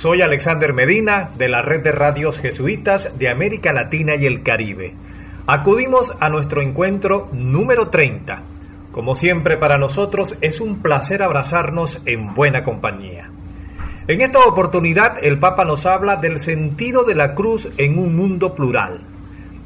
[0.00, 4.94] Soy Alexander Medina de la red de radios jesuitas de América Latina y el Caribe.
[5.46, 8.40] Acudimos a nuestro encuentro número 30.
[8.92, 13.28] Como siempre para nosotros es un placer abrazarnos en buena compañía.
[14.08, 18.54] En esta oportunidad el Papa nos habla del sentido de la cruz en un mundo
[18.54, 19.02] plural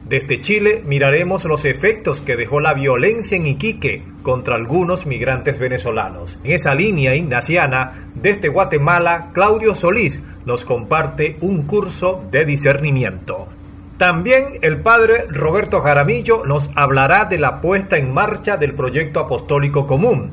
[0.04, 6.38] desde Chile miraremos los efectos que dejó la violencia en Iquique contra algunos migrantes venezolanos.
[6.44, 13.48] En esa línea ignaciana, desde Guatemala, Claudio Solís nos comparte un curso de discernimiento.
[13.96, 19.86] También el padre Roberto Jaramillo nos hablará de la puesta en marcha del proyecto apostólico
[19.86, 20.32] común.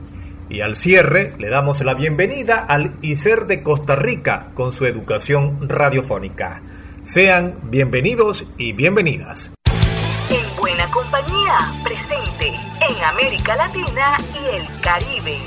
[0.50, 5.70] Y al cierre le damos la bienvenida al ICER de Costa Rica con su educación
[5.70, 6.62] radiofónica.
[7.06, 9.52] Sean bienvenidos y bienvenidas
[10.92, 15.38] compañía, presente en América Latina y el Caribe.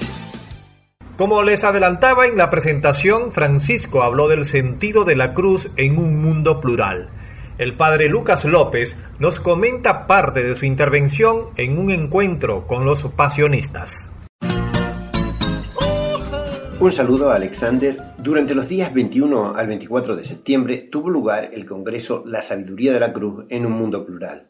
[1.17, 6.21] Como les adelantaba en la presentación, Francisco habló del sentido de la cruz en un
[6.21, 7.11] mundo plural.
[7.59, 13.05] El padre Lucas López nos comenta parte de su intervención en un encuentro con los
[13.05, 14.11] pasionistas.
[16.81, 17.97] Un saludo a Alexander.
[18.19, 23.01] Durante los días 21 al 24 de septiembre tuvo lugar el Congreso La Sabiduría de
[23.01, 24.49] la Cruz en un mundo plural.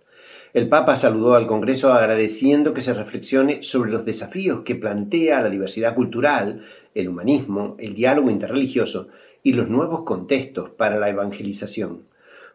[0.54, 5.50] El Papa saludó al Congreso agradeciendo que se reflexione sobre los desafíos que plantea la
[5.50, 9.08] diversidad cultural, el humanismo, el diálogo interreligioso
[9.42, 12.02] y los nuevos contextos para la evangelización.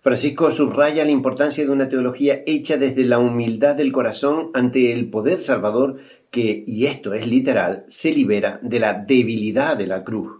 [0.02, 5.10] Francisco subraya la importancia de una teología hecha desde la humildad del corazón ante el
[5.10, 5.98] poder salvador
[6.32, 10.39] que, y esto es literal, se libera de la debilidad de la cruz.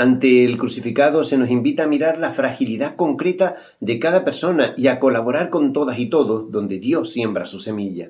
[0.00, 4.86] Ante el crucificado se nos invita a mirar la fragilidad concreta de cada persona y
[4.86, 8.08] a colaborar con todas y todos donde Dios siembra su semilla.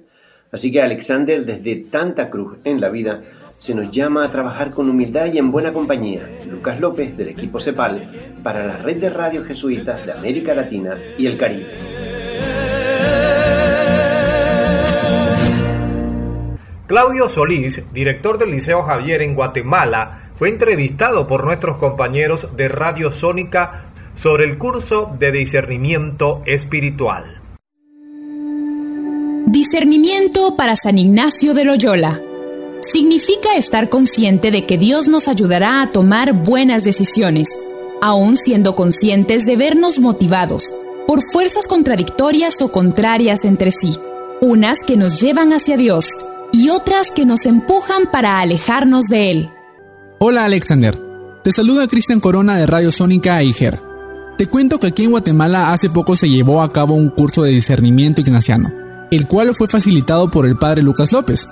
[0.52, 3.24] Así que Alexander, desde tanta cruz en la vida,
[3.58, 6.30] se nos llama a trabajar con humildad y en buena compañía.
[6.48, 8.08] Lucas López, del equipo CEPAL,
[8.40, 11.74] para la red de radios jesuitas de América Latina y el Caribe.
[16.86, 23.12] Claudio Solís, director del Liceo Javier en Guatemala, fue entrevistado por nuestros compañeros de Radio
[23.12, 27.42] Sónica sobre el curso de discernimiento espiritual.
[29.44, 32.22] Discernimiento para San Ignacio de Loyola.
[32.80, 37.46] Significa estar consciente de que Dios nos ayudará a tomar buenas decisiones,
[38.00, 40.74] aun siendo conscientes de vernos motivados
[41.06, 43.94] por fuerzas contradictorias o contrarias entre sí,
[44.40, 46.06] unas que nos llevan hacia Dios
[46.50, 49.50] y otras que nos empujan para alejarnos de Él.
[50.22, 51.00] Hola Alexander,
[51.42, 53.80] te saluda Cristian Corona de Radio Sónica Iger.
[54.36, 57.52] Te cuento que aquí en Guatemala hace poco se llevó a cabo un curso de
[57.52, 58.70] discernimiento ignaciano,
[59.10, 61.48] el cual fue facilitado por el padre Lucas López.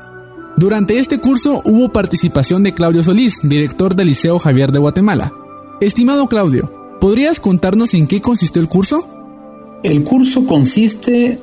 [0.59, 5.33] Durante este curso hubo participación de Claudio Solís, director del Liceo Javier de Guatemala.
[5.81, 9.09] Estimado Claudio, ¿podrías contarnos en qué consistió el curso?
[9.83, 11.43] El curso consiste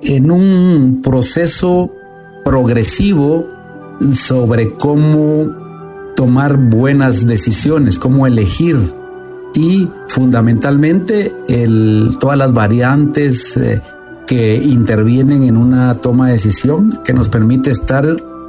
[0.00, 1.92] en un proceso
[2.46, 3.46] progresivo
[4.14, 5.61] sobre cómo
[6.16, 8.76] tomar buenas decisiones, cómo elegir
[9.54, 11.32] y fundamentalmente
[12.18, 13.80] todas las variantes eh,
[14.26, 18.06] que intervienen en una toma de decisión que nos permite estar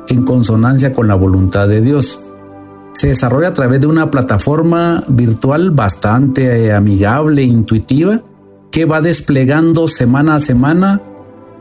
[0.07, 2.19] en consonancia con la voluntad de Dios.
[2.93, 8.21] Se desarrolla a través de una plataforma virtual bastante eh, amigable intuitiva
[8.71, 11.01] que va desplegando semana a semana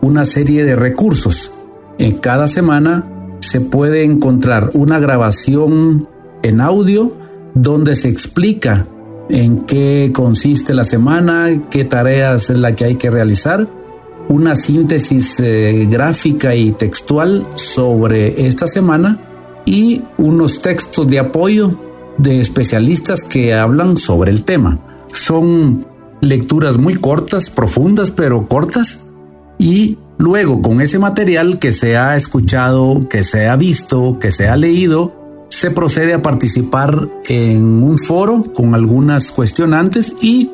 [0.01, 1.53] una serie de recursos.
[1.99, 3.05] En cada semana
[3.43, 6.09] se puede encontrar una grabación
[6.43, 7.13] en audio
[7.55, 8.87] donde se explica
[9.29, 13.67] en qué consiste la semana, qué tareas es la que hay que realizar,
[14.29, 19.19] una síntesis eh, gráfica y textual sobre esta semana
[19.67, 21.77] y unos textos de apoyo
[22.19, 24.79] de especialistas que hablan sobre el tema.
[25.13, 25.85] Son
[26.21, 29.01] lecturas muy cortas, profundas, pero cortas
[29.59, 34.47] y Luego, con ese material que se ha escuchado, que se ha visto, que se
[34.47, 40.49] ha leído, se procede a participar en un foro con algunas cuestionantes y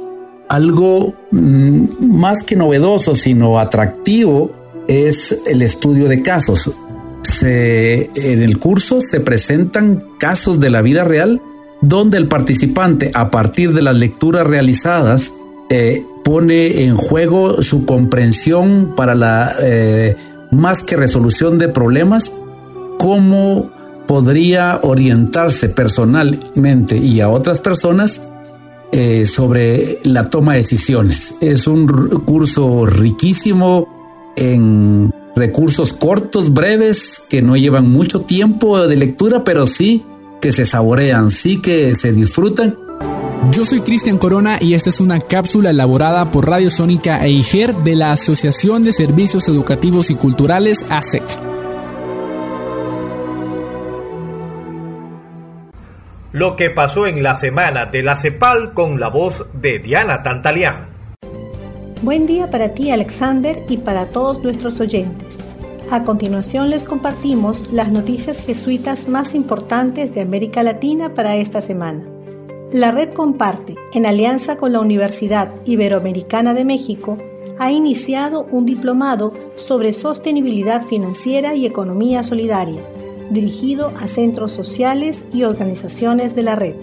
[0.49, 4.53] algo mm, más que novedoso, sino atractivo,
[4.89, 6.71] es el estudio de casos.
[7.43, 11.43] en el curso se presentan casos de la vida real
[11.83, 15.35] donde el participante, a partir de las lecturas realizadas,
[15.69, 20.15] eh, pone en juego su comprensión para la eh,
[20.51, 22.35] más que resolución de problemas,
[22.99, 23.71] cómo
[24.07, 28.25] podría orientarse personalmente y a otras personas
[28.93, 31.35] eh, sobre la toma de decisiones.
[31.41, 31.87] Es un
[32.27, 33.89] curso riquísimo
[34.37, 40.05] en recursos cortos, breves, que no llevan mucho tiempo de lectura, pero sí
[40.43, 42.77] que se saborean, sí que se disfrutan.
[43.47, 47.75] Yo soy Cristian Corona y esta es una cápsula elaborada por Radio Sónica e IGER
[47.77, 51.23] de la Asociación de Servicios Educativos y Culturales ASEC.
[56.33, 60.89] Lo que pasó en la semana de la CEPAL con la voz de Diana Tantalián.
[62.03, 65.39] Buen día para ti Alexander y para todos nuestros oyentes.
[65.91, 72.18] A continuación les compartimos las noticias jesuitas más importantes de América Latina para esta semana.
[72.73, 77.17] La red Comparte, en alianza con la Universidad Iberoamericana de México,
[77.59, 82.85] ha iniciado un diplomado sobre sostenibilidad financiera y economía solidaria,
[83.31, 86.77] dirigido a centros sociales y organizaciones de la red.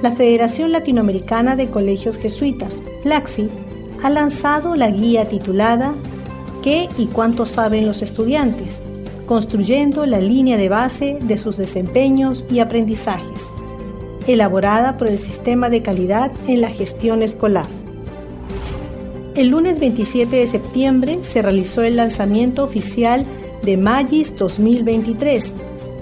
[0.00, 3.50] La Federación Latinoamericana de Colegios Jesuitas, FLAXI,
[4.02, 5.94] ha lanzado la guía titulada
[6.62, 8.82] ¿Qué y cuánto saben los estudiantes?
[9.26, 13.52] construyendo la línea de base de sus desempeños y aprendizajes,
[14.26, 17.66] elaborada por el Sistema de Calidad en la Gestión Escolar.
[19.34, 23.26] El lunes 27 de septiembre se realizó el lanzamiento oficial
[23.62, 25.56] de Magis 2023,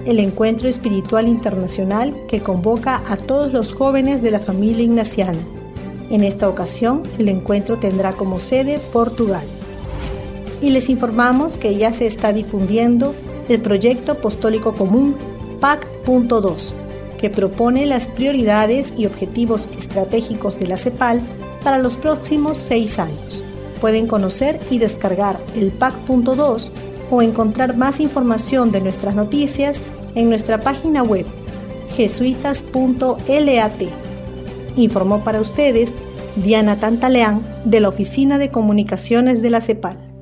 [0.04, 5.38] el encuentro espiritual internacional que convoca a todos los jóvenes de la familia ignaciana.
[6.10, 9.44] En esta ocasión, el encuentro tendrá como sede Portugal
[10.60, 13.14] y les informamos que ya se está difundiendo
[13.48, 15.16] el proyecto apostólico común
[15.60, 16.72] PAC.2,
[17.22, 21.22] que propone las prioridades y objetivos estratégicos de la CEPAL
[21.64, 23.42] para los próximos seis años.
[23.80, 26.70] Pueden conocer y descargar el PAC.2
[27.10, 29.84] o encontrar más información de nuestras noticias
[30.14, 31.24] en nuestra página web
[31.96, 33.82] jesuitas.lat.
[34.76, 35.94] Informó para ustedes
[36.36, 40.12] Diana Tantaleán de la Oficina de Comunicaciones de la CEPAL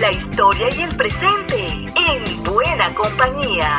[0.00, 3.78] la historia y el presente en buena compañía.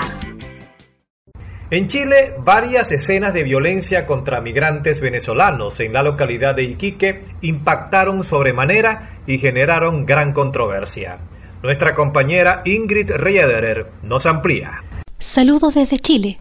[1.76, 8.24] En Chile, varias escenas de violencia contra migrantes venezolanos en la localidad de Iquique impactaron
[8.24, 11.18] sobremanera y generaron gran controversia.
[11.62, 14.86] Nuestra compañera Ingrid Riederer nos amplía.
[15.20, 16.38] Saludos desde Chile,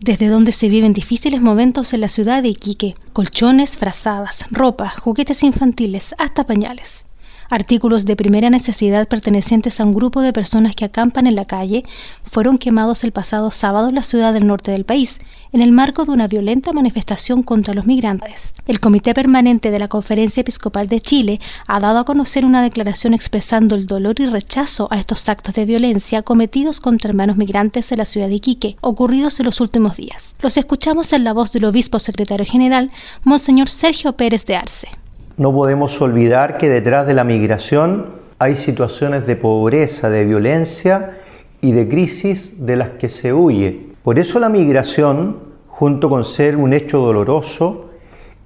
[0.00, 5.42] desde donde se viven difíciles momentos en la ciudad de Iquique, colchones, frazadas, ropa, juguetes
[5.42, 7.04] infantiles, hasta pañales.
[7.50, 11.82] Artículos de primera necesidad pertenecientes a un grupo de personas que acampan en la calle
[12.22, 15.18] fueron quemados el pasado sábado en la ciudad del norte del país,
[15.52, 18.52] en el marco de una violenta manifestación contra los migrantes.
[18.66, 23.14] El Comité Permanente de la Conferencia Episcopal de Chile ha dado a conocer una declaración
[23.14, 27.98] expresando el dolor y rechazo a estos actos de violencia cometidos contra hermanos migrantes en
[27.98, 30.36] la ciudad de Iquique, ocurridos en los últimos días.
[30.42, 32.90] Los escuchamos en la voz del obispo secretario general,
[33.24, 34.88] Monseñor Sergio Pérez de Arce.
[35.38, 38.06] No podemos olvidar que detrás de la migración
[38.40, 41.18] hay situaciones de pobreza, de violencia
[41.60, 43.86] y de crisis de las que se huye.
[44.02, 45.36] Por eso la migración,
[45.68, 47.90] junto con ser un hecho doloroso,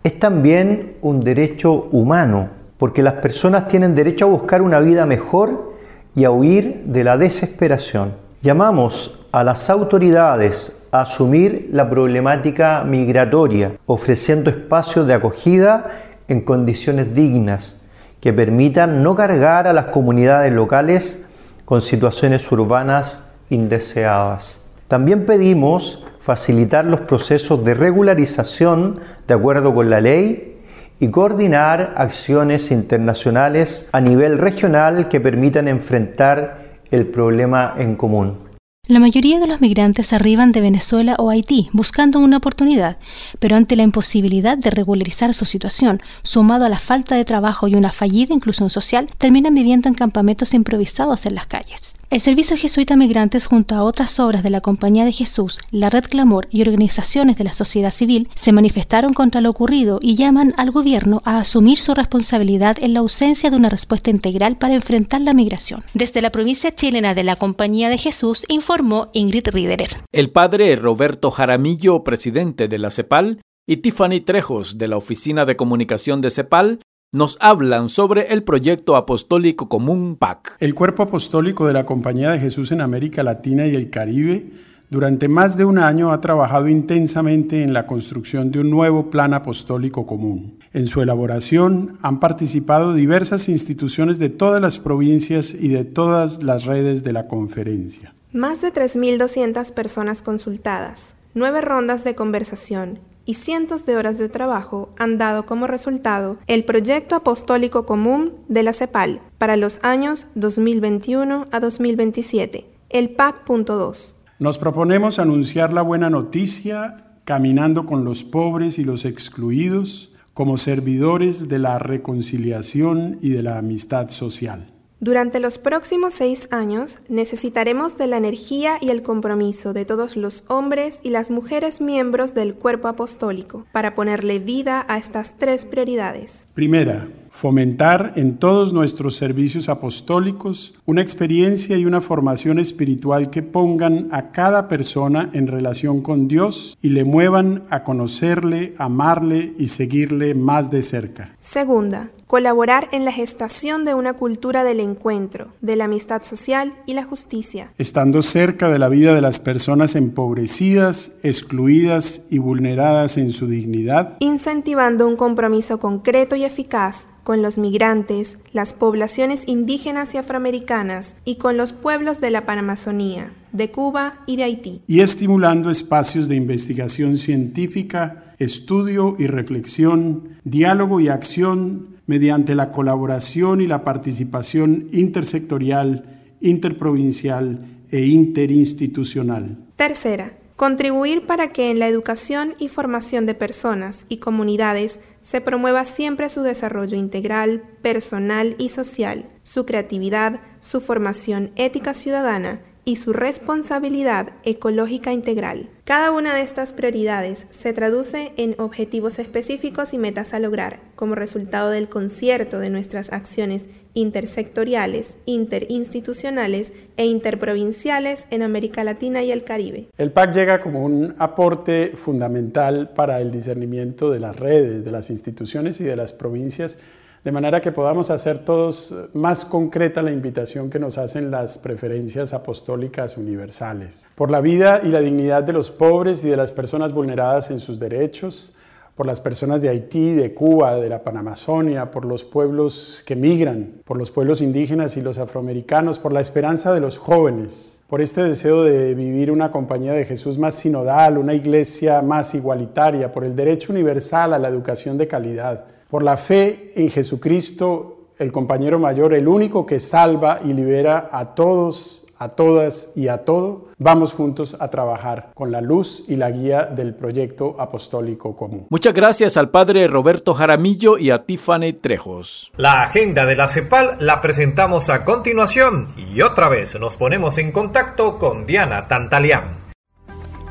[0.04, 5.72] es también un derecho humano, porque las personas tienen derecho a buscar una vida mejor
[6.14, 8.12] y a huir de la desesperación.
[8.42, 17.14] Llamamos a las autoridades a asumir la problemática migratoria, ofreciendo espacios de acogida en condiciones
[17.14, 17.76] dignas
[18.20, 21.18] que permitan no cargar a las comunidades locales
[21.64, 23.20] con situaciones urbanas
[23.50, 24.60] indeseadas.
[24.88, 30.60] También pedimos facilitar los procesos de regularización de acuerdo con la ley
[31.00, 38.51] y coordinar acciones internacionales a nivel regional que permitan enfrentar el problema en común.
[38.92, 42.98] La mayoría de los migrantes arriban de Venezuela o Haití buscando una oportunidad,
[43.38, 47.74] pero ante la imposibilidad de regularizar su situación, sumado a la falta de trabajo y
[47.74, 51.94] una fallida inclusión social, terminan viviendo en campamentos improvisados en las calles.
[52.12, 56.04] El Servicio Jesuita Migrantes, junto a otras obras de la Compañía de Jesús, la Red
[56.10, 60.72] Clamor y organizaciones de la sociedad civil, se manifestaron contra lo ocurrido y llaman al
[60.72, 65.32] gobierno a asumir su responsabilidad en la ausencia de una respuesta integral para enfrentar la
[65.32, 65.82] migración.
[65.94, 69.96] Desde la provincia chilena de la Compañía de Jesús, informó Ingrid Riederer.
[70.12, 75.56] El padre Roberto Jaramillo, presidente de la CEPAL, y Tiffany Trejos, de la Oficina de
[75.56, 76.80] Comunicación de CEPAL,
[77.14, 80.56] nos hablan sobre el proyecto apostólico común PAC.
[80.60, 84.50] El cuerpo apostólico de la Compañía de Jesús en América Latina y el Caribe
[84.88, 89.34] Durante más de un año ha trabajado intensamente en la construcción de un nuevo plan
[89.34, 90.58] apostólico común.
[90.72, 96.64] En su elaboración han participado diversas instituciones de todas las provincias y de todas las
[96.64, 98.14] redes de la conferencia.
[98.32, 104.90] Más de 3.200 personas consultadas, nueve rondas de conversación y cientos de horas de trabajo
[104.98, 111.46] han dado como resultado el proyecto apostólico común de la CEPAL para los años 2021
[111.50, 114.14] a 2027, el PAC.2.
[114.38, 121.48] Nos proponemos anunciar la buena noticia caminando con los pobres y los excluidos como servidores
[121.48, 124.72] de la reconciliación y de la amistad social.
[125.02, 130.44] Durante los próximos seis años necesitaremos de la energía y el compromiso de todos los
[130.46, 136.46] hombres y las mujeres miembros del cuerpo apostólico para ponerle vida a estas tres prioridades.
[136.54, 144.06] Primera, fomentar en todos nuestros servicios apostólicos una experiencia y una formación espiritual que pongan
[144.12, 150.36] a cada persona en relación con Dios y le muevan a conocerle, amarle y seguirle
[150.36, 151.34] más de cerca.
[151.40, 156.94] Segunda, colaborar en la gestación de una cultura del encuentro, de la amistad social y
[156.94, 157.72] la justicia.
[157.76, 164.16] Estando cerca de la vida de las personas empobrecidas, excluidas y vulneradas en su dignidad.
[164.20, 171.36] Incentivando un compromiso concreto y eficaz con los migrantes, las poblaciones indígenas y afroamericanas y
[171.36, 174.80] con los pueblos de la Panamazonía, de Cuba y de Haití.
[174.86, 183.60] Y estimulando espacios de investigación científica, estudio y reflexión, diálogo y acción mediante la colaboración
[183.60, 189.58] y la participación intersectorial, interprovincial e interinstitucional.
[189.76, 190.32] Tercera,
[190.62, 196.28] Contribuir para que en la educación y formación de personas y comunidades se promueva siempre
[196.28, 204.30] su desarrollo integral, personal y social, su creatividad, su formación ética ciudadana y su responsabilidad
[204.44, 205.68] ecológica integral.
[205.84, 211.14] Cada una de estas prioridades se traduce en objetivos específicos y metas a lograr como
[211.14, 219.44] resultado del concierto de nuestras acciones intersectoriales, interinstitucionales e interprovinciales en América Latina y el
[219.44, 219.88] Caribe.
[219.98, 225.10] El PAC llega como un aporte fundamental para el discernimiento de las redes, de las
[225.10, 226.78] instituciones y de las provincias,
[227.24, 232.32] de manera que podamos hacer todos más concreta la invitación que nos hacen las preferencias
[232.32, 236.92] apostólicas universales, por la vida y la dignidad de los pobres y de las personas
[236.92, 238.54] vulneradas en sus derechos,
[238.96, 243.80] por las personas de Haití, de Cuba, de la Panamazonia, por los pueblos que migran,
[243.84, 248.22] por los pueblos indígenas y los afroamericanos, por la esperanza de los jóvenes, por este
[248.22, 253.34] deseo de vivir una compañía de Jesús más sinodal, una iglesia más igualitaria, por el
[253.34, 259.12] derecho universal a la educación de calidad, por la fe en Jesucristo, el compañero mayor,
[259.12, 264.56] el único que salva y libera a todos a todas y a todo, vamos juntos
[264.60, 268.68] a trabajar con la luz y la guía del proyecto apostólico común.
[268.70, 272.52] Muchas gracias al padre Roberto Jaramillo y a Tiffany Trejos.
[272.56, 277.50] La agenda de la CEPAL la presentamos a continuación y otra vez nos ponemos en
[277.50, 279.61] contacto con Diana Tantalián.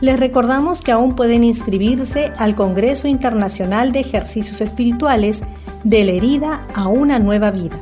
[0.01, 5.43] Les recordamos que aún pueden inscribirse al Congreso Internacional de Ejercicios Espirituales
[5.84, 7.79] de la herida a una nueva vida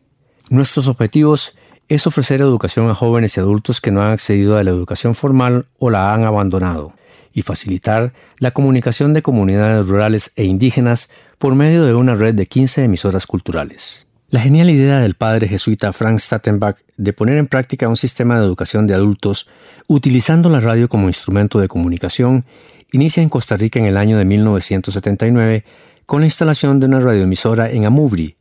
[0.49, 1.55] Nuestros objetivos
[1.89, 5.65] es ofrecer educación a jóvenes y adultos que no han accedido a la educación formal
[5.79, 6.93] o la han abandonado,
[7.33, 12.45] y facilitar la comunicación de comunidades rurales e indígenas por medio de una red de
[12.45, 14.07] 15 emisoras culturales.
[14.29, 18.45] La genial idea del padre jesuita Frank Stattenbach de poner en práctica un sistema de
[18.45, 19.47] educación de adultos
[19.87, 22.45] utilizando la radio como instrumento de comunicación
[22.91, 25.63] inicia en Costa Rica en el año de 1979
[26.05, 28.35] con la instalación de una radioemisora en Amubri,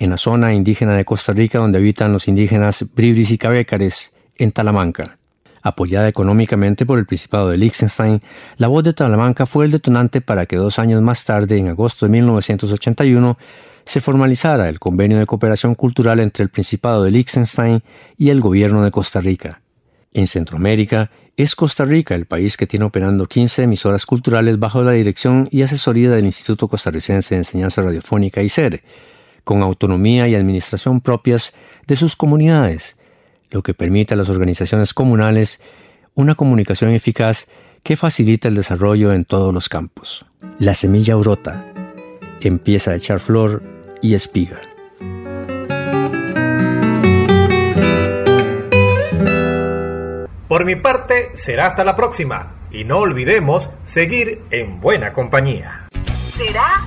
[0.00, 4.50] en la zona indígena de Costa Rica donde habitan los indígenas Bribris y Cabécares, en
[4.50, 5.18] Talamanca.
[5.62, 8.22] Apoyada económicamente por el Principado de Liechtenstein,
[8.56, 12.06] la voz de Talamanca fue el detonante para que dos años más tarde, en agosto
[12.06, 13.36] de 1981,
[13.84, 17.82] se formalizara el convenio de cooperación cultural entre el Principado de Liechtenstein
[18.16, 19.60] y el gobierno de Costa Rica.
[20.14, 24.92] En Centroamérica, es Costa Rica el país que tiene operando 15 emisoras culturales bajo la
[24.92, 28.82] dirección y asesoría del Instituto Costarricense de Enseñanza Radiofónica ICER,
[29.42, 31.52] con autonomía y administración propias
[31.86, 32.96] de sus comunidades,
[33.50, 35.60] lo que permite a las organizaciones comunales
[36.14, 37.46] una comunicación eficaz
[37.82, 40.26] que facilita el desarrollo en todos los campos.
[40.58, 41.72] La semilla brota,
[42.48, 43.62] empieza a echar flor
[44.02, 44.60] y espiga.
[50.48, 52.56] Por mi parte, será hasta la próxima.
[52.72, 55.88] Y no olvidemos seguir en buena compañía.
[56.36, 56.86] Será